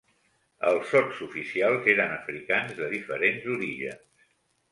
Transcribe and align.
Els 0.69 0.87
sotsoficials 0.93 1.89
eren 1.93 2.15
africans 2.15 2.73
de 2.79 2.87
diferents 2.95 3.45
orígens. 3.57 4.27